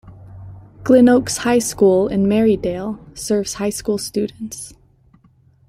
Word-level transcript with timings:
Glen 0.83 1.07
Oaks 1.09 1.37
High 1.37 1.59
School 1.59 2.07
in 2.07 2.25
Merrydale 2.27 2.97
serves 3.15 3.53
high 3.53 3.69
school 3.69 3.99
students. 3.99 4.73